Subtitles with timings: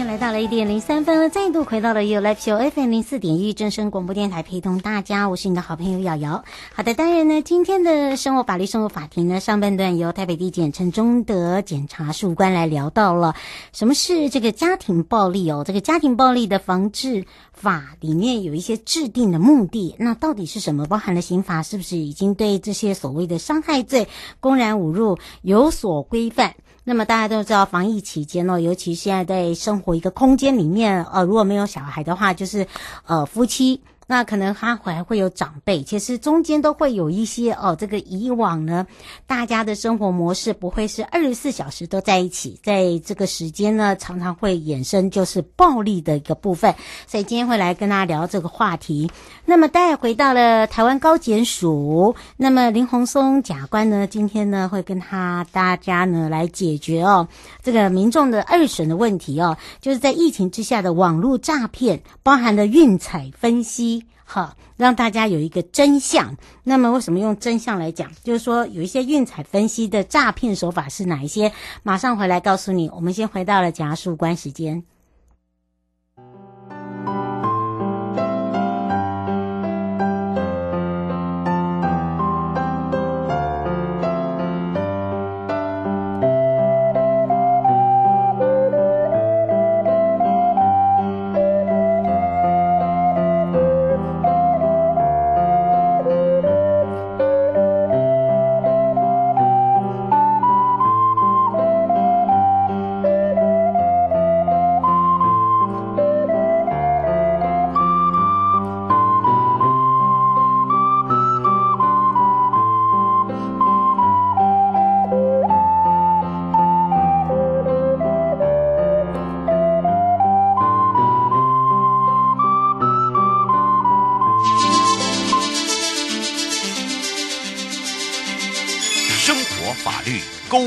[0.00, 6.42] 间来到了一点零三分了，再度回到了 You Live Show FM 零四点一正声广播电台，陪同大家，我是你的好朋友瑶瑶。
[6.74, 13.34] 好的，当然呢，今天的生活法律生活法庭呢，上半段由台北地检陈忠德检察署官来聊到了
[13.74, 20.86] 什么是这个家庭暴力哦，这个家庭暴力的防治法里面有一些制定的目的，那到底是什么？
[20.86, 24.08] 包含了刑法是不是已经对这些所谓的伤害罪、
[24.40, 26.54] 公然侮辱有所规范？
[26.84, 32.66] 那么大家都知道，防疫期间呢，尤其现在在生活一个空间里面，呃，如果没有小孩的话，就是
[33.06, 33.80] 呃夫妻。
[34.10, 37.76] 那可能他还会有长辈，其实中间都会有一些哦。
[37.78, 38.84] 这个以往呢，
[39.24, 46.74] 大家的生活模式不会是二十四小时都在一起，在这个时间呢，常常会衍生就是暴力的一个部分。
[47.06, 49.08] 所以今天会来跟大家聊这个话题。
[49.44, 57.28] 那么带回到了台湾高检署，那么林鸿松检察官呢，今天呢会跟他大家呢来解决哦
[57.62, 63.99] 这个民众的二审的问题哦，就是在疫情之下的网络诈骗，包含了运彩分析。
[64.32, 66.36] 好，让大家有一个真相。
[66.62, 68.12] 那么，为什么用真相来讲？
[68.22, 71.52] 就是说，有一些运彩分析的诈骗手法是哪一些？
[71.82, 72.88] 马上回来告诉你。
[72.90, 74.84] 我们先回到了假树关时间。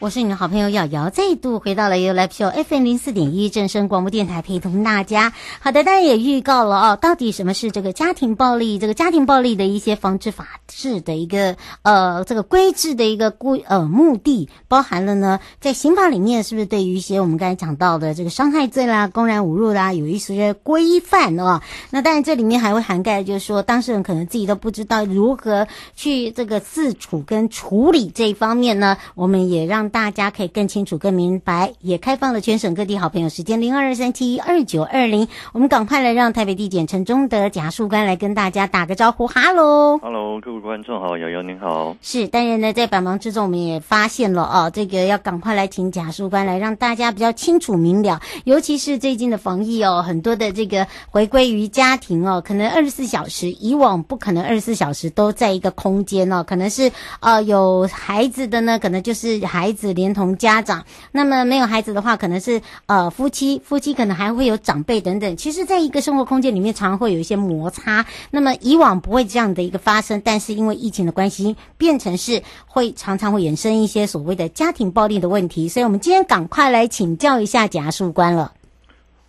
[0.00, 5.34] 我是你的好朋友瑶瑶，再度回到了 You Live Show FM 零四点一正声广播电台，陪同大家。
[5.60, 8.78] 好的，当然也预告了哦，到底什么是这个家庭暴力？
[8.78, 21.60] 这个家庭暴力的一些防治法制的一个呃这个规制的一个规呃目的，包含了呢，在刑法里面是不是对于一些我们刚才讲到的这个伤害罪啦、公然侮辱啦，有一些规范哦？
[21.90, 29.89] 那当然这里面还会涵盖，就是说当事人可能自己都不知道如何去这个自处跟处理这一方面呢，我们也让。
[29.90, 59.79] 大家可以更清楚、更明白，也开放了全省各地好朋友时间零二二三七二九二零，我们赶快来让台北地检陈忠德检察事务官来跟大家打个招呼，哈喽，哈喽，各位观众好，瑶瑶您好，是当然呢，在百忙之中，我们也发现了哦，这个要赶快来请检察事务官来让大家比较清楚明了，尤其是最近的防疫哦，很多的这个回归于家庭哦，可能二十四小时，以往不可能二十四小时都在一个空间哦，可能是呃有孩子的呢，可能就是孩子。
[59.80, 60.84] 子连同家长。
[61.10, 65.36] 那么没有孩子的话，可能是呃夫妻，夫妻可能还会有长辈等等。
[65.36, 68.04] 其实，在一个生活空间里面，常常会有一些摩擦。
[68.30, 75.68] 那么以往不会这样的一个发生，但是因为疫情的关系，变成是会常常会衍生一些所谓的家庭暴力的问题。
[75.68, 78.52] 所以，我们今天赶快来请教一下贾树官了。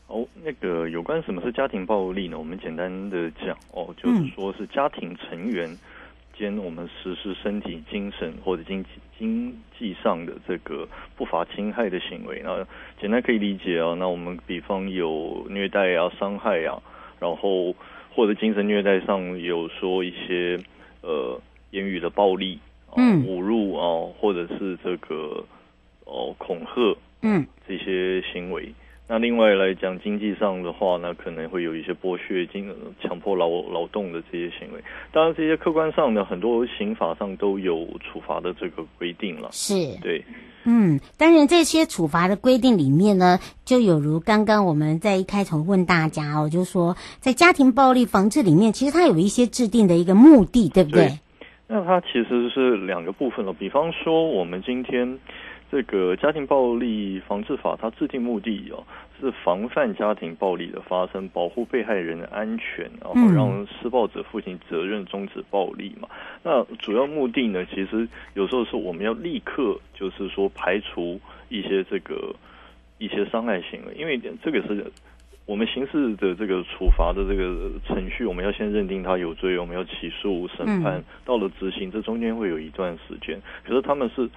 [0.08, 2.38] 哦，那个有关什么是家庭暴力呢？
[2.38, 5.70] 我们简单的讲哦，就是说是家庭成员
[6.42, 8.90] 间我们实施身体、精神或者经济
[9.20, 12.42] 经济上的这个不法侵害的行为。
[12.44, 12.66] 那
[13.00, 16.82] 简单可以理解啊，那我们比方有虐待啊、伤害啊，
[17.20, 17.76] 然后
[18.16, 20.60] 或者精神虐待上有说一些
[21.04, 21.40] 呃
[21.70, 22.60] 言语的暴力、
[22.98, 25.46] 嗯、侮辱啊，或者是这个
[26.06, 28.74] 哦恐吓，嗯，这些行为。
[29.12, 34.82] 那另外来讲，经济上的话呢，可能会有一些剥削、经强迫劳劳动的这些行为。
[35.12, 39.50] 当然，这些客观上呢，很多刑法上都有处罚的这个规定了。
[39.52, 40.24] 是，对，
[40.64, 51.08] 嗯，当然这些处罚的规定里面呢，就有如刚刚我们在一开头问大家哦，就说在家庭暴力防治里面，其实它有一些制定的一个目的，对不对？
[51.08, 51.20] 对，
[51.68, 53.52] 那它其实是两个部分了。
[53.52, 55.20] 比方说，我们今天。
[55.72, 58.84] 这个家庭暴力防治法，它制定目的哦，
[59.22, 66.10] 是防范家庭暴力的发生，保护被害人的安全，然后让施暴者负起责任，终止暴力嘛。
[66.44, 72.36] 那主要目的呢，其实有时候是我们要立刻，就是说排除一些这个
[72.98, 74.92] 一些伤害行为，因为这个是
[75.46, 83.42] 我们刑事的这个处罚的这个程序，我们要先认定他有罪，我们要起诉审判，到了执行，这中间会有一段时间。
[83.66, 84.30] 可是他们是。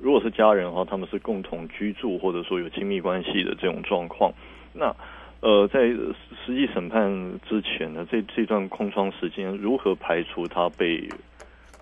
[0.00, 4.32] 如果是家人的话，他们是共同居住或者说有亲密关系的这种状况，
[4.72, 4.94] 那
[5.40, 7.10] 呃，在实际审判
[7.48, 11.08] 之前呢，这这段空窗时间如何排除他被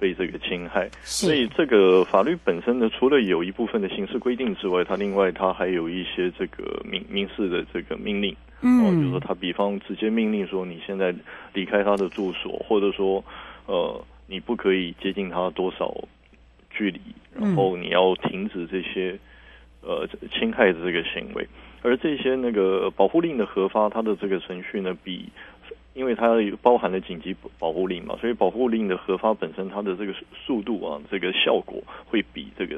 [0.00, 0.88] 被这个侵害？
[1.02, 11.14] 所以这个法律本身呢，除了有一部分的刑事规定之外，它另外它还有一些这个民民事的这个命令，嗯，哦，就是说他比方直接命令说你现在
[11.52, 13.22] 离开他的住所，或者说
[13.66, 15.94] 呃你不可以接近他多少。
[16.76, 17.00] 距离，
[17.34, 19.18] 然后你要停止这些
[19.80, 21.48] 呃侵害的这个行为，
[21.80, 25.30] 而这些那个保护令的核发，它的这个程序呢，比
[25.94, 30.12] 因为它包含了紧急保护令嘛，所以保护令的核发本身它的这个
[30.44, 32.76] 速度啊，这个效果会比这个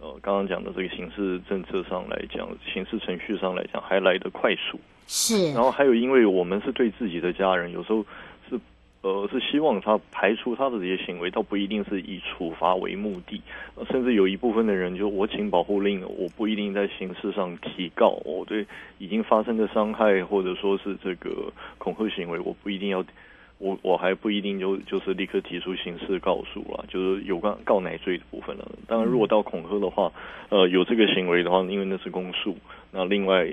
[0.00, 4.80] 呃刚刚讲的这个刑事政策上来讲，刑事程序上来讲还来得快速。
[5.06, 8.04] 是，然后还有因为我们是对自己的家人，有时候。
[9.00, 13.40] 呃，是希望他排除他的这些行为，倒不一定是以处罚为目的。
[13.88, 18.20] 甚至有一部分的人，就我请保护令，我不一定在刑事上提告。
[18.24, 18.66] 我对
[18.98, 23.04] 已经发生的伤害，或者说是这个恐吓行为，我不一定要，
[23.58, 28.68] 我我还不一定就就是立刻提出刑事告诉了，就是有关告乃罪的部分了。
[28.88, 30.12] 当然，如果到恐吓的话，
[30.48, 32.56] 呃，有这个行为的话，因为那是公诉，
[32.90, 33.46] 那另外。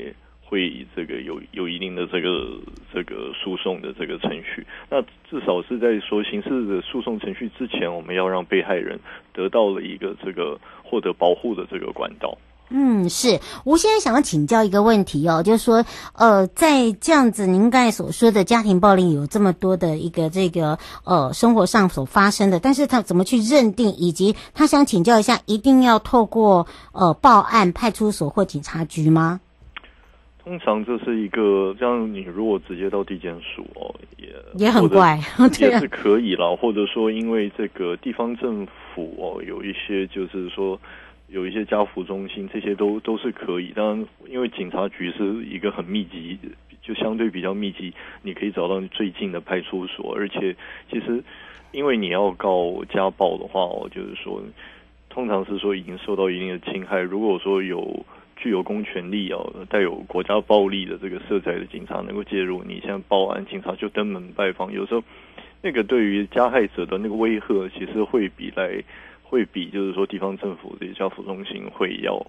[0.47, 2.59] 会以这个有有一定的这个
[2.93, 8.99] 这个诉讼的这个程序，那至少是在说刑事的诉讼程序之前，我们要让被害人
[9.33, 12.37] 得到了一个这个获得保护的这个管道。
[12.69, 13.39] 嗯，是。
[13.63, 29.41] 吴先生想要请教一个问题哦，就是说，呃，在这样子您刚才所说的家庭暴力有这么多的一个这个呃生活上所发生的，但是他怎么去认定，以及他想请教一下，一定要透过呃报案派出所或警察局吗？
[30.45, 34.27] 通常这是一个，这样你如果直接到地检署哦，也
[34.63, 35.19] 也很怪，
[35.59, 36.55] 也是可以啦。
[36.55, 40.79] 或者说，因为这个地方政府哦，有一些就是说
[41.29, 43.73] 有一些家扶中心，这些都都是可以。
[43.75, 46.37] 当然，因为警察局是一个很密集，
[46.83, 47.91] 就相对比较密集，
[48.21, 50.13] 你可以找到你最近的派出所。
[50.13, 50.55] 而且，
[50.91, 51.23] 其实
[51.71, 54.39] 因为你要告家暴的话哦，就是说，
[55.09, 56.99] 通常是说已经受到一定的侵害。
[57.01, 58.05] 如果说有
[58.35, 64.71] 具有公权力哦，带有国家暴力的这个色彩的警察能够介入，你现在报案，警察就登门拜访。
[64.71, 65.03] 有时候，
[65.61, 68.83] 那个对于加害者的那个威吓，其实会比来
[69.23, 72.25] 会比就是说地方政府这些家扶中心会要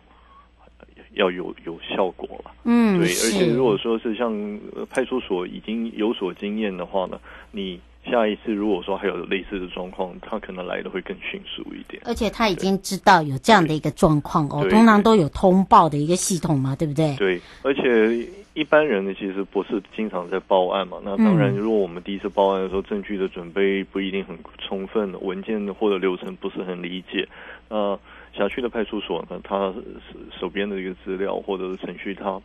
[1.14, 2.52] 要有有效果了。
[2.64, 4.32] 嗯，对，而且如果说是像
[4.88, 7.20] 派出所已经有所经验的话呢，
[7.50, 7.80] 你。
[8.10, 12.00] 下一次如果说还有类似的状况，他可能来的会更迅速一点。
[12.04, 17.16] 而且他已经知道有这样的一个状况哦，通常都有通报的一个系统嘛，对不对？
[17.16, 20.98] 对，而且一般人呢，其实不是经常在报案嘛。
[21.04, 27.28] 那当然，如果我们第一次报案的时候，证据的准备不一定很充分，文件或者流程不是很理解，
[27.68, 27.98] 那
[28.32, 29.74] 辖区的派出所呢，他
[30.38, 32.40] 手边的一个资料或者是程序，他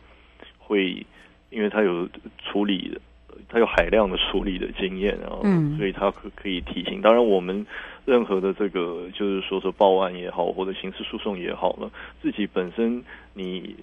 [0.58, 1.06] 会
[1.50, 3.00] 因为他有处理的。
[3.48, 7.00] 他有海量的处理的经验啊，嗯，所以他可可以提醒。
[7.00, 7.66] 当然，我们
[8.04, 13.02] 任何的这个就是说是报案也好，或者刑事诉讼也好了，自己本身
[13.34, 13.76] 你。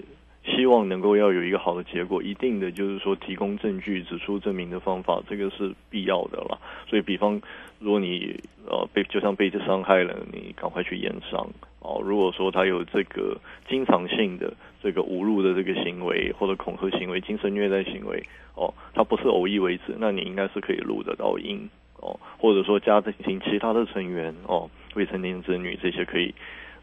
[0.55, 6.59] 希望能够要有一个好的结果，一定的就是说提供证据、指出证明的方法，这个是必要的了。
[6.87, 7.41] 所以，比方
[7.79, 11.47] 如果你呃被就像被这伤害了，你赶快去验伤
[11.79, 12.01] 哦。
[12.03, 13.37] 如果说他有这个
[13.67, 14.53] 经常性的
[14.83, 18.23] 这个侮辱的这个行为，或者恐吓行为、精神虐待行为
[18.55, 26.33] 哦，他不是偶一为之，那你应该是可以录得到音哦，或者说家庭其他的成员哦，未成年子女这些可以。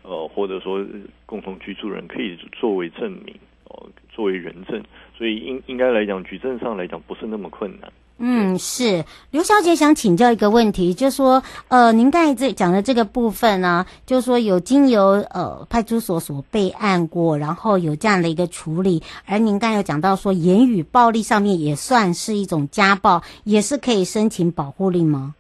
[0.08, 0.86] 呃，或者说
[1.26, 3.34] 共同居住人可以作为证明，
[3.68, 4.82] 哦，作为人证，
[5.16, 7.92] 所以应应该来讲，举证上来讲不是那么困难。
[8.18, 25.34] 嗯，是刘小姐想请教一个问题，就是说，呃，您刚才这讲的这个部分呢，就是说有经由呃派出所所备案过，然后有这样的一个处理，而您刚才有讲到说言语暴力上面也算是一种家暴，也是可以申请保护令吗？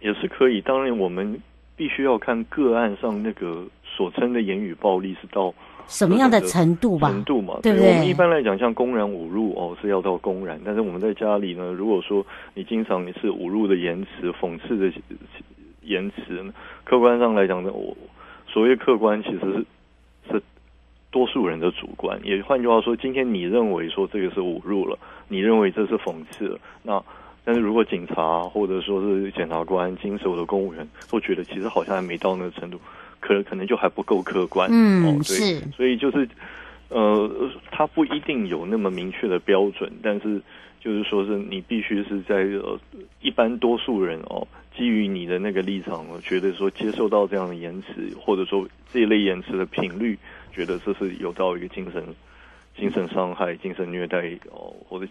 [0.00, 1.40] 也是可以，当然我们
[1.74, 3.64] 必须要看个案上那个。
[4.00, 5.52] 所称的言语暴力是到
[5.86, 7.10] 什么样的程度吧？
[7.10, 7.90] 程度嘛，对不对？
[7.90, 10.58] 我们一般来讲，像公然侮辱哦，是要到公然。
[10.64, 14.90] 但是我们在家里呢，如果说你经常你是侮辱的言辞、讽刺的
[15.82, 16.42] 言辞，
[16.82, 17.94] 客观上来讲呢，我
[18.48, 19.66] 所谓客观其实是
[20.30, 20.42] 是
[21.10, 22.18] 多数人的主观。
[22.24, 27.04] 也换句话说，今天你认为说这个是侮辱了，你认为这是讽刺了，那
[27.44, 32.80] 但是如果警察或者说是检察官、经手的公务员都觉得其实好像还没到那个程度。
[33.20, 36.28] 可可能就还不够客观，嗯，哦、是，所以就是，
[36.88, 37.30] 呃，
[37.70, 40.40] 它不一定有那么明确的标准，但是
[40.80, 42.78] 就是说是你必须是在呃
[43.20, 50.18] 一般多数人哦，基于你的那个立场，我觉得说接受到这样的延迟，或者说这一类延迟的频率，
[50.52, 52.02] 觉得这是有到一个精神。
[52.80, 54.16] 精神伤害、精神虐待
[54.50, 55.06] 哦，或者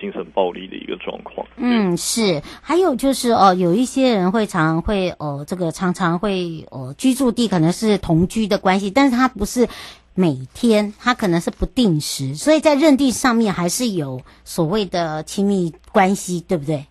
[0.00, 1.46] 精神暴力的一个状况。
[1.56, 2.40] 嗯，是。
[2.62, 9.68] 还有就是哦，有一些人会常常会哦，这个常常会哦，居住地可能是同居的关系，但是他不是
[10.14, 16.86] 每天，他可能是不定时，所以在认定上面还是有所谓的亲密关系，对不对？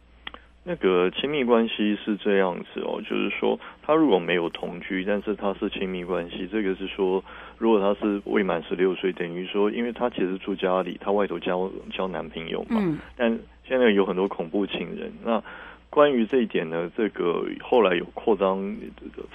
[0.64, 7.24] 那个亲密关系是这样子哦，就是说他如果没有同居，但是他是亲密关系，这个是说。
[7.60, 12.82] 如果他是未满十六岁，等于说，因为他其实住家里，他外头交交男朋友嘛。
[12.82, 12.98] 嗯。
[13.16, 13.38] 但
[13.68, 15.12] 现在有很多恐怖情人。
[15.24, 15.44] 那
[15.90, 18.76] 关于这一点呢，这个后来有扩张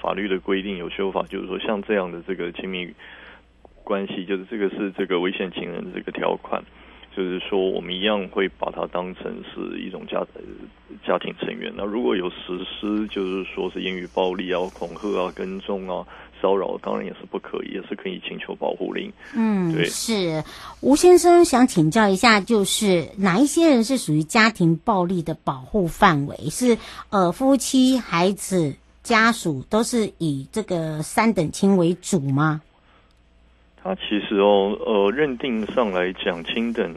[0.01, 2.93] 法律的规定，有修法，就是说像这样的这个亲密
[3.83, 6.65] 关系，就是这个是这个危险情人的这个条款，
[7.17, 10.27] 就是说我们一样会把它当成是一种家
[11.07, 11.73] 家庭成员。
[11.77, 16.07] 那如果有实施，就是说是言语暴力啊、恐吓啊、跟踪啊。
[16.43, 19.11] 骚扰当然也是不可以，也是可以请求保护令。
[19.35, 20.45] 嗯，对，是
[20.83, 26.37] 吴先生想请教一下，就是哪一些人是属于家庭暴力的保护范围？
[26.51, 26.77] 是
[27.09, 32.61] 呃夫妻、孩子、家属都是以这个三等亲为主吗？
[33.85, 36.93] 他其实哦，呃，认定上来讲，亲等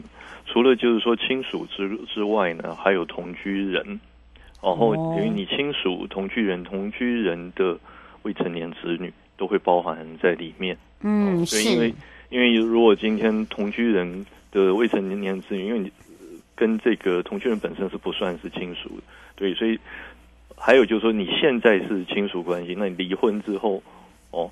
[0.46, 4.00] 除了就是说亲属之之外呢，还有同居人，
[4.60, 7.78] 然后等于你亲属、同居人、同居人的
[8.22, 9.12] 未成年子女。
[9.38, 10.76] 都会包含在里面。
[11.00, 11.94] 嗯，是因为
[12.28, 15.92] 因为如果今天同居人的未成年子女，因为你
[16.56, 19.02] 跟这个同居人本身是不算是亲属的，
[19.36, 19.78] 对，所以
[20.56, 23.80] 还有就是说你现在是亲属关系，那你离婚之后，
[24.32, 24.50] 哦，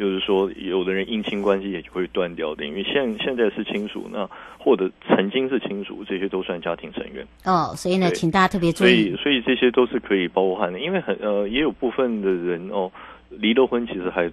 [0.00, 4.26] 就是说有的人姻亲关系也就会断掉的，因为现现在是亲属，那
[4.58, 7.26] 或者曾经是亲属，这些都算家庭成员。
[7.44, 12.90] 哦，所以呢，请大家特别注意，所以所以这些都是可以包含的，因为很呃也有部分的人哦。
[13.30, 14.28] 离了婚其实还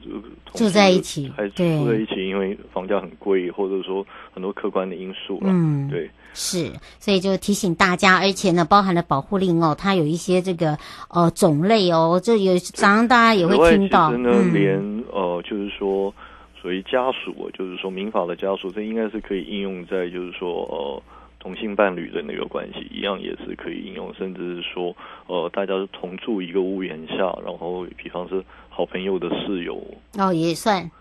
[0.54, 5.39] 住在一起，还住在一起，因为房价很贵，或者说很多客观的因素。
[5.44, 10.77] 嗯，对，是，所以就提醒大家，而且呢，包含了保护令哦，它有一些这个
[11.10, 14.10] 呃种类哦，这有常常大家也会听到。
[14.10, 16.13] 其实呢，嗯、连呃，就是说，
[16.60, 21.01] 所谓家属，就是说民法的家属，这应该是可以应用在，就是说呃。
[21.48, 24.94] 同性伴侣的那个关系一样也是可以应用，甚至是说，
[25.27, 29.82] 呃，大家是同住一个屋檐下，然后比方是好朋友的室友，
[30.18, 30.92] 哦，也算，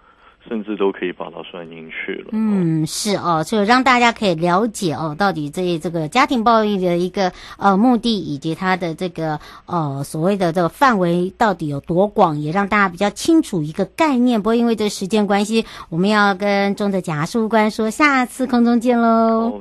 [0.49, 2.29] 甚至都可以把它算进去了。
[2.31, 14.41] 嗯，是哦，就让大家可以了解哦，到底这这个家庭暴力的一个呃目的，以及它的这个呃所谓的这个范围到底有多广，也让大家比较清楚一个概念。
[14.41, 19.61] 不过因为这时间关系，我们要跟中德检察事务官说，下次空中见喽。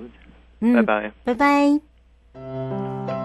[0.59, 3.24] 拜拜，拜拜。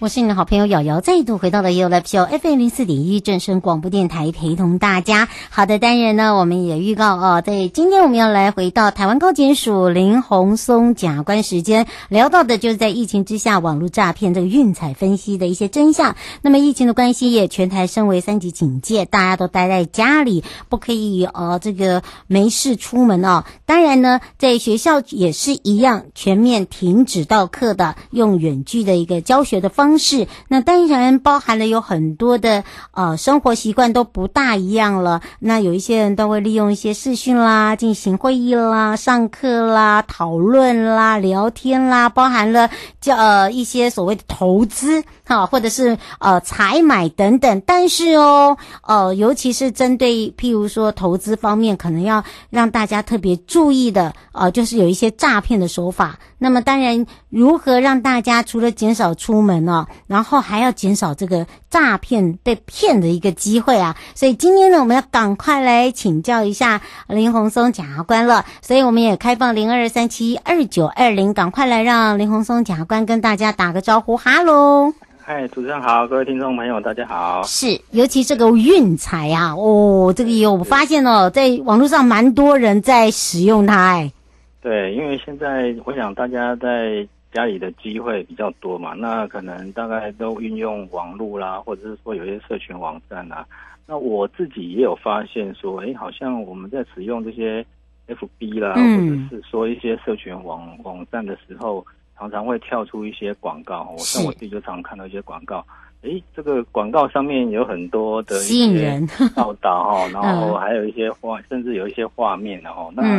[0.00, 5.28] 我是你的好朋友瑶瑶，再度回到了 YouLife Show FM 零四点一正声广播电台，陪同大家。
[5.50, 16.16] 好的，当然呢，我们也预告哦，在今天我们要来回到台湾高检署林鸿松检察官时间，聊到的就是在疫情之下网络诈骗这个运彩分析的一些真相。
[16.40, 23.44] 那么疫情的关系，也全台升为三级警戒，大家都待在家里，不可以呃这个没事出门哦。
[23.66, 29.89] 当然呢，在学校也是一样，全面停止到课的，用远距的一个教学的方。
[29.90, 35.20] 方式，那当然包含了有很多的呃生活习惯都不大一样了。
[35.40, 42.70] 那有一些人都会利用一些视讯啦，进行会议啦、上课啦、讨论啦、聊天啦，包含了
[43.00, 47.62] 叫呃一些所谓的投资哈，或者是呃采买等等。
[47.64, 56.18] 但是哦，呃，尤其是针对譬如说投资方面，可能要让大家特别注意的，呃，就是有一些诈骗的手法。
[56.38, 59.86] 那么当然，如何让大家除了减少出门呢？
[60.08, 63.94] 然后还要减少这个诈骗被骗的一个机会啊！
[64.14, 68.44] 所以今天呢，我们要赶快来请教一下林鸿松检察官了。
[68.62, 74.94] 所以我们也开放零二三七二九二零，赶快来让林鸿松检察官跟大家打个招呼，哈喽！
[75.32, 77.40] 嗨，主持人好，各位听众朋友，大家好。
[77.44, 84.12] 是，尤其这个运彩啊，哦，这个有我发现哦，在网络上蛮多人在使用它，哎。
[84.60, 87.06] 对，因为现在我想大家在。
[87.32, 93.46] 家里的机会比较多嘛，那可能大概都运用网络啦，或者是说有些社群网站啦。
[93.86, 97.64] 那我自己也有发现说，哎，好像我们在使用这些
[98.08, 101.86] FB 啦，嗯、或者是说一些社群网网站的时候，
[102.20, 103.92] 常常会跳出一些广告。
[103.96, 105.66] 我像我自己就常常看到一些广告，
[106.02, 109.00] 哎，这个广告上面有很多的一些
[109.34, 113.18] 报道哈，然后还有一些画，甚至有一些画面然后那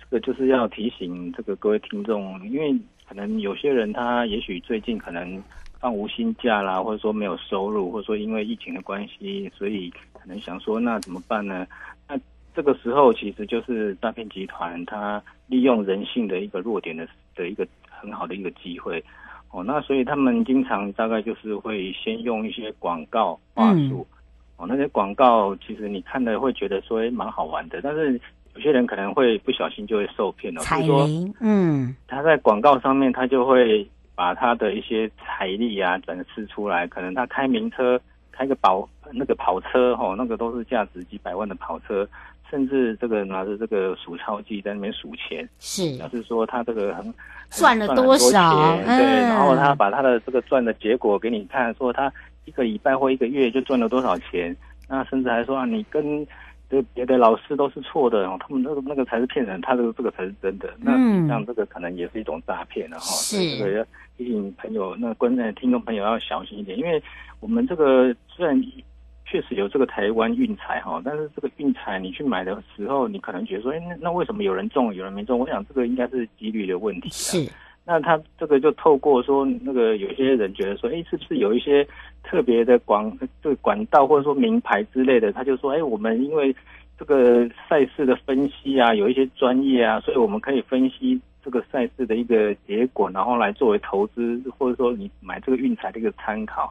[0.00, 2.74] 这个就是要提醒这个各位听众，因为。
[3.04, 5.42] 可能有些人他也许最近可能
[5.78, 11.66] 放无薪假啦，或者说没有收入，或者说因为疫情的关系，所以可能想说那怎么办呢？
[12.08, 12.18] 那
[12.56, 17.66] 这个时候其实就是诈骗集团他利用人性的一个弱点的的一个
[18.02, 19.02] 很好的一个机会。
[19.52, 19.62] 哦。
[19.64, 24.18] 那所以他们经常大概就是会先用一些广告话术、嗯、
[24.58, 28.20] 哦，那些广告其实你看了会觉得说诶蛮好玩的，但是。
[28.54, 37.98] 有些人可能会不小心就会受骗了，财力，嗯，他在广告上面他就会把他的一些财力啊展示出来，可能他开名车，
[38.30, 42.06] 开个保那个跑车哦，那个都是价值几百万的跑车，
[42.52, 47.14] 甚至这个拿着这个数钞机在那边数钱，是表示说他这个很
[47.48, 52.12] 赚了多少，对，然后他把他的这个赚的结果给你看，说他
[52.44, 54.54] 一个礼拜或一个月就赚了多少钱，
[54.86, 56.26] 那甚至还说啊，你跟
[56.68, 60.74] 这别的老师都是错的，他们那个那个才是骗人，他这个这个才是真的。
[60.84, 63.04] 嗯、那像这个可能也是一种诈骗了哈。
[63.06, 63.56] 是。
[63.56, 63.84] 这个要
[64.18, 67.02] 提醒朋友，那观众听众朋友要小心一点，因为
[67.40, 68.62] 我们这个虽然
[69.32, 75.38] 确实有这个台湾运彩哈，但是这个运彩你去买的时候，你可能觉得说，哎，那那为什么有人中，有人没中？
[75.38, 77.08] 我想这个应该是几率的问题。
[77.08, 77.50] 是。
[77.86, 81.82] 那他这个就透过说，那个有些人觉得说，哎，是不是有一些
[82.22, 85.32] 特别的广对管道或者说名牌之类的？
[85.32, 86.54] 他就说，哎，我们因为
[86.98, 96.70] 这个赛事的分析啊，有一些专业啊，所以我们可以分析这个赛事的一个结果，然后来作为投资或者说你买这个运彩的一个参考。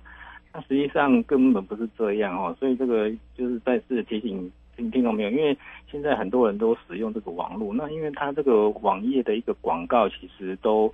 [0.53, 4.51] 那实际上根本不是这样哦，所以这个就是再次提醒。
[4.77, 5.29] 听听到没有？
[5.29, 5.55] 因为
[5.91, 10.89] 现在很多人都使用这个网络，那因为它这个网页的一个广告，其实都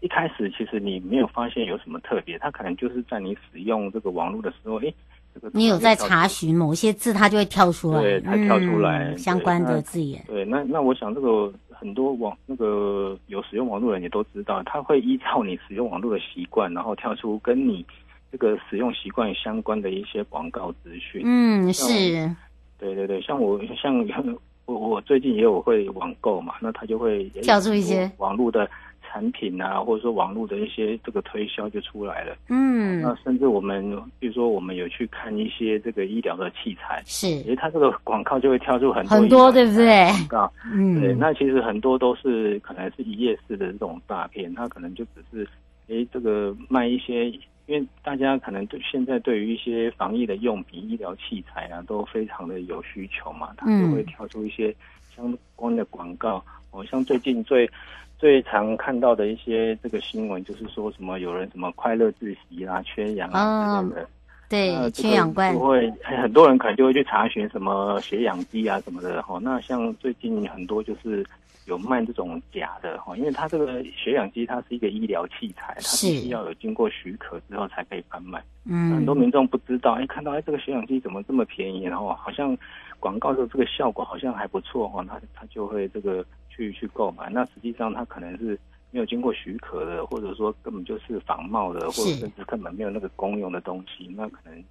[0.00, 4.92] 一开始其实你没有发现有什么特别，它可能就是在你使用这个网络的时候，哎，
[5.32, 10.20] 这个你有在查询某些字，它就会跳出来，对，它跳出来、嗯、相关的字眼。
[10.26, 17.86] 对，那那我想这个很多网那个有使用网络人也都知道，它会依照你使用网络的习惯，然后跳出跟你
[18.32, 21.22] 这个使用习惯相关的一些广告资讯。
[21.24, 22.30] 嗯，是。
[22.78, 24.04] 对对对，像我像
[24.64, 28.66] 我我最近也有会网购嘛，那他就会跳出一些网络的
[29.02, 32.34] 产品啊，或者说网络的一些这个推销就出来了。
[32.48, 33.84] 嗯，那甚至我们
[34.18, 40.06] 比如说我们有去看一些这个医疗的器材，是，因为它这个广告就会跳出很多很多，对不对？
[40.06, 45.46] 广告，嗯，对，那其实很多都是可能是一页式的这种诈骗，它可能就只是
[45.88, 47.30] 诶这个卖一些。
[47.70, 54.74] 因为大家可能对现在对于一些防疫的用品、医疗器材啊，都非常的有需求嘛，他就会跳出一些
[55.14, 56.44] 相关的广告。
[56.72, 57.70] 哦，像最近最
[58.18, 64.08] 最常看到的一些这个新闻，就是说什么有人什么快乐自习啦、缺氧啊之类的。
[64.50, 69.38] 对，缺氧罐会很多人可能就会去查询什么血氧机啊什么的哈。
[69.40, 71.24] 那像最近很多就是
[71.66, 78.42] 有卖这种假的哈，因为它这个血氧机它是一个医疗器材，它必须要有经过许可之后才可以贩卖。
[78.64, 82.58] 嗯，很多民众不知道，哎，看到哎这个血氧机怎么这么便宜，然后好像
[82.98, 87.30] 广告的这个效果好像还不错哈，他他就会这个去去购买。
[87.30, 88.58] 那实际上他可能是。
[88.90, 94.64] 没有经过许可的，或者说根本就是仿冒的，或者甚至根本没有那个公用的东西，那可能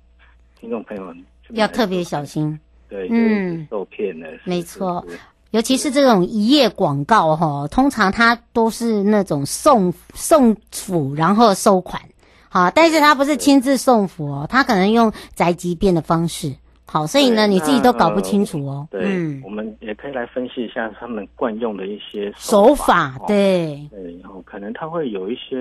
[0.60, 2.60] 听众朋友们要特别小心。
[2.90, 5.06] 对，嗯，受骗的，没错，
[5.52, 12.02] 尤其是这种一页广告哈，通常它都是那种送送辅，然后收款，
[12.50, 16.56] 好，但是他不是亲自送辅哦，他可能用宅急便的方式。
[16.92, 18.88] 好，所以呢，你自己都搞不清楚哦。
[18.90, 23.12] 对，嗯、我们也可以来分析一下他们惯用的一些手法。
[23.12, 25.56] 手法对，对，然后可能他会有一些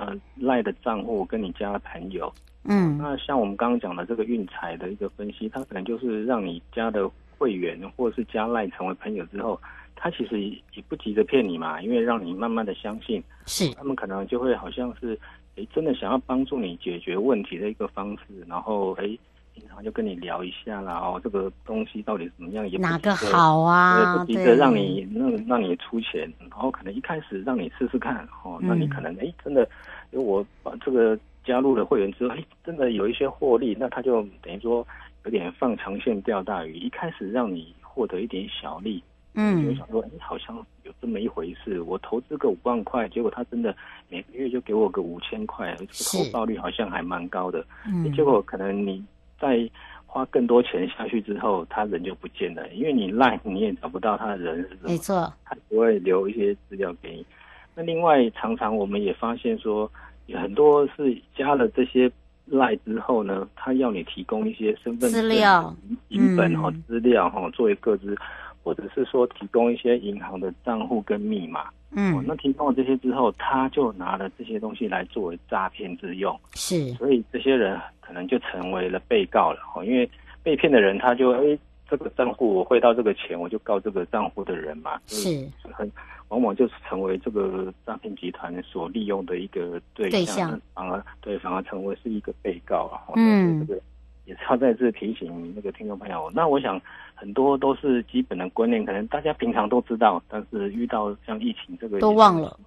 [0.00, 2.32] 呃赖的账户跟你加了朋友。
[2.64, 7.08] 嗯，那像我们刚刚讲的这个运彩的一个分析，他可能就是让你加的
[7.38, 9.60] 会员或者是加赖成为朋友之后，
[9.94, 13.22] 他其实也不急着骗你嘛，因为让你慢慢的相信。
[13.46, 15.16] 是，他们可能就会好像是
[15.54, 19.16] 诶真的想要帮助你解决问题的一个方式，然后诶。
[19.54, 22.68] 经常就跟你聊一下啦，哦，这个东西到底怎么样？
[22.68, 24.16] 也不哪个好啊？
[24.16, 29.62] 不急着让你让让你出钱，然后可能一开始让你试试看，哦，那你可能哎、嗯、真的，
[30.10, 34.84] 因为我把这个加入了会员之后，哎，真的有一些获利，那他就等于说
[35.24, 39.00] 有点放长线钓大鱼，一开始让你获得一点小利，
[39.34, 43.74] 嗯，就想说，哎，好像有这么一回事，我投资个五万块，结果他真的
[44.08, 49.04] 每个月就给我个五千块，这个投报率好像还蛮高的，嗯，结果可能你。
[49.44, 49.70] 在
[50.06, 57.26] 花更多钱下去之后，他人就不见了，因为你赖你也找不到他的人没错，他不会留一些资料给你。
[57.74, 59.90] 那另外，常常我们也发现说，
[60.26, 62.10] 有很多是加了这些
[62.46, 65.76] 赖之后呢，他要你提供一些身份资料、
[66.08, 68.16] 影本哈资料哈作为个资，
[68.64, 71.66] 或者是说提供一些银行的账户跟密码。
[71.96, 76.36] 嗯，那提供了这些之后，他就拿了这些东西来作为诈骗之用。
[76.54, 79.60] 是，所以这些人可能就成为了被告了。
[79.76, 80.10] 哦，因为
[80.42, 81.56] 被骗的人他就哎，
[81.88, 84.98] 这个账户我汇到这个钱，我就告这个账户的人嘛。
[85.06, 85.88] 是，很
[86.30, 93.14] 往往就是成为这个诈骗集团所利用的一个对象，对象反而对反而成为是一个被告啊。
[93.14, 93.80] 嗯，这个
[94.24, 96.30] 也是要再次提醒那个听众朋友。
[96.34, 96.80] 那我想。
[97.16, 102.58] 很多都是基本的观念，可能大家平常都知道，但是遇到像疫情这个都忘了，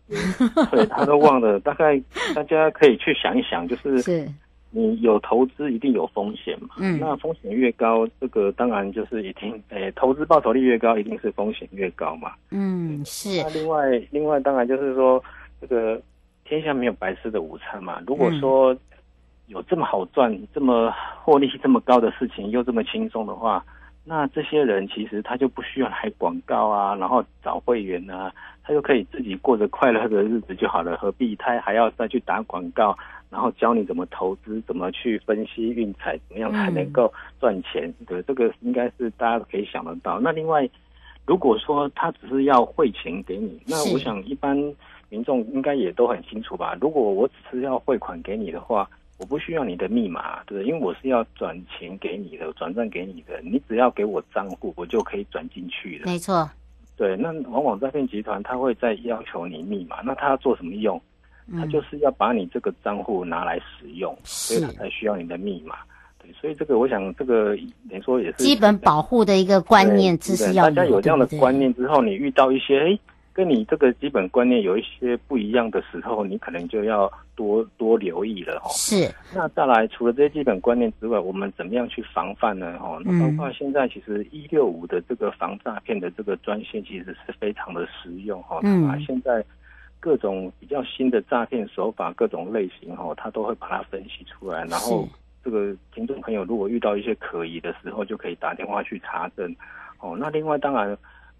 [0.72, 1.60] 对，他都忘了。
[1.68, 2.02] 大概
[2.34, 4.26] 大家可以去想一想，就是是
[4.72, 13.44] 你有投资一定有风险嘛，嗯，那风险越高，这个当然就是一定，诶，投资报酬率越高，一定是风险越高嘛，嗯，是。
[13.44, 15.22] 那另外，另外当然就是说，
[15.60, 16.02] 这个
[16.46, 18.02] 天下没有白吃的午餐嘛。
[18.08, 18.76] 如果说
[19.48, 23.64] 有这么好赚、这么获利这么高的事情，又这么轻松的话。
[24.10, 28.32] 那这些人其实他就不需要来广告啊，然后找会员啊，
[28.64, 32.98] 他就可以自己过着快乐的日子就好了，何必他还要再去打广告，
[33.30, 37.94] 然后教你怎么投资，怎么去分析运彩，怎么样才能够赚钱？
[38.00, 40.22] 嗯、对，这个应该是大家可以想得到。
[40.22, 40.70] 那另外，
[41.26, 44.56] 如果说他只是要汇钱给你，那我想一般
[45.10, 46.78] 民众应该也都很清楚吧？
[46.80, 48.90] 如果我只是要汇款给你的话。
[49.18, 56.06] 我不需要你的密码，对，因为我是要转钱给你的，转账给你的，你只要给我账户，我就可以转进去的。
[56.06, 56.50] 没错，
[56.96, 61.02] 对，那往往诈骗集团他会再要求你密码，那他要做什么用？
[61.58, 65.78] 他就是要把你这个账户拿来使用，嗯、所以他才需要你的密码。
[66.22, 67.56] 对，所以这个我想这个
[67.90, 70.66] 等于说也是基本保护的一个观念，知识要。
[70.66, 73.00] 大家有这样的观念之后，你遇到一些诶
[73.38, 78.68] 跟你这个基本观念有一些不一样的时候，你可能就要多多留意了哈。
[78.72, 79.14] 是。
[79.32, 82.80] 那再来，除了这些基本观念之外，我们怎么样去防范呢？
[82.80, 88.60] 哈，那包括现在其实一六五的这个防诈骗的这个专线其实是非常的实用哈。
[88.64, 88.88] 嗯。
[88.88, 89.46] 把现在
[90.00, 94.66] 各种比较新的诈骗手法、各种类型哈，它都会把它分析出来。
[94.66, 95.08] 然后，
[95.46, 99.56] 这个听众朋友如果遇到一些可疑的时候，就可以打电话去查证。
[100.00, 100.98] 哦，那另外当然。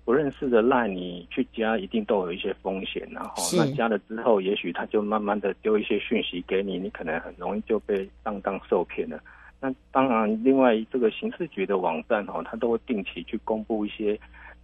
[0.08, 9.20] 不认识的赖你去加，一定都有一些风险，然后那加了之后，也许他就慢慢的丢一些讯息给你，你可能很容易就被上当受骗了。
[9.60, 14.18] 那当然，另外这个刑事局的网站哦，他都会定期去公布一些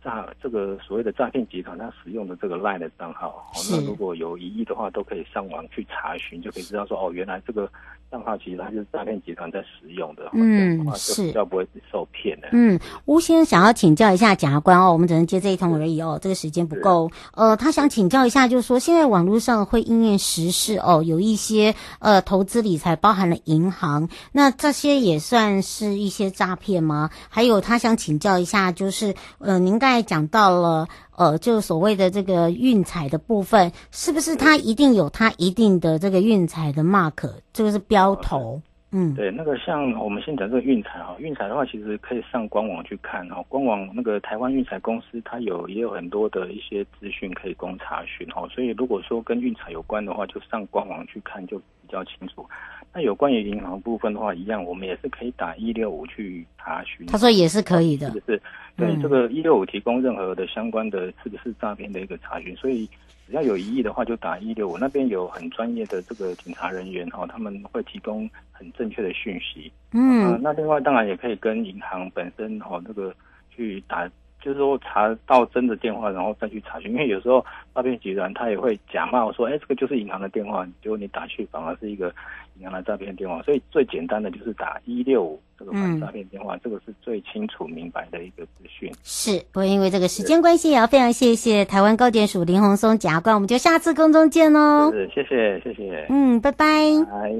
[0.04, 3.52] 诈这个所谓的诈骗集团他使用的这个 LINE 的账号。
[3.72, 7.70] 那如果有疑义的话，都可以上网去查询，就可以知道说哦，原来这个。
[8.12, 12.50] 账号其实它就是诈骗集团在使用的，嗯，是，要不会受骗的。
[12.52, 17.10] 嗯，吴先生想要请教一下检察官哦，我们只能接这一通而已哦，这个时间不够。
[17.34, 27.10] 呃，他想请教一下，就是说现在网络上会应验时事哦，有一些呃投资理财包含了银行，那这些也算是一些诈骗吗？
[27.30, 38.62] 还有他想请教一下，就是呃，您刚才讲到了呃，就所谓的这个运彩的部分，是不是它一定有它一定的这个运彩的 mark，这个是标头？
[38.96, 52.46] 嗯，对，那个像我们现在讲这个运彩哈，运彩的话其实可以上官网去看哈，官网那个台湾运彩公司它有也有很多的一些资讯可以供查询哈，所以如果说跟运彩有关的话，就上官网去看就比较清楚。
[52.94, 57.08] 那有关于银行部分的话，一样我们也是可以打一六五去查询。
[57.08, 58.40] 他说也是可以的，是不是？
[58.76, 62.90] 对，嗯、这个一六五提供任何的相关的是不是诈骗的一个查询，所以。
[63.26, 69.72] 只要有疑义的话，就打一六五，那边有很专业的这个警察人员哈，他们会提供很正确的讯息。
[69.94, 73.16] 嗯、呃，那另外当然也可以跟银行本身哦，这个
[73.50, 74.06] 去打，
[74.44, 82.14] 就是说查到真的电话，然后再去查询，因为有时候诈骗集团他也会假冒说，哎，这个就是银行的电话，结果你打去反而是一个。
[82.60, 88.94] 银行的诈骗电话，所以最简单的就是打一六五这个反诈骗电话，嗯、这个是最清楚明白的一个资讯。
[89.02, 94.92] 是，不过因为这个时间关系，也要非常谢谢台湾高检署林宏松检察官，我们就下次空中见喽。
[94.92, 96.06] 是，谢谢，谢谢。
[96.10, 96.68] 嗯，拜拜。
[97.10, 97.34] 拜。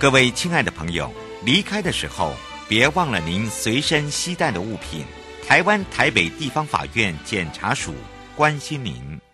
[0.00, 1.08] 各位亲爱的朋友，
[1.44, 2.32] 离开的时候
[2.68, 5.04] 别忘了您随身携带的物品。
[5.46, 7.94] 台湾台北地方法院检察署
[8.34, 9.25] 关心您。